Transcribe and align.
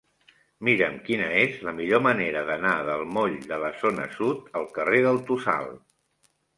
Mira'm 0.69 0.95
quina 1.09 1.27
és 1.41 1.59
la 1.67 1.75
millor 1.81 2.03
manera 2.07 2.43
d'anar 2.49 2.73
del 2.89 3.05
moll 3.13 3.39
de 3.55 3.63
la 3.67 3.73
Zona 3.85 4.11
Sud 4.19 4.53
al 4.61 4.71
carrer 4.81 5.07
del 5.11 5.25
Tossal. 5.33 5.75